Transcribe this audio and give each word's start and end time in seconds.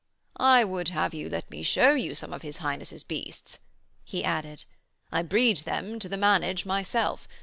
'I 0.37 0.63
would 0.63 0.89
have 0.89 1.13
you 1.13 1.29
let 1.29 1.51
me 1.51 1.61
show 1.61 1.93
you 1.93 2.15
some 2.15 2.33
of 2.33 2.41
his 2.41 2.57
Highness' 2.57 3.03
beasts,' 3.03 3.59
he 4.03 4.23
added. 4.23 4.65
'I 5.11 5.21
breed 5.21 5.57
them 5.57 5.99
to 5.99 6.09
the 6.09 6.17
manage 6.17 6.65
myself. 6.65 7.27